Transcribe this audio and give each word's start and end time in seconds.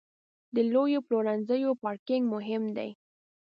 د 0.55 0.57
لویو 0.73 0.99
پلورنځیو 1.07 1.79
پارکینګ 1.83 2.23
مهم 2.33 2.63
دی. 2.77 2.89